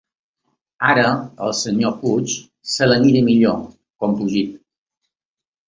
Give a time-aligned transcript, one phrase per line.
[0.93, 1.03] Ara
[1.47, 2.35] el senyor Puig
[2.77, 3.63] se la mira millor,
[4.07, 4.59] compungit.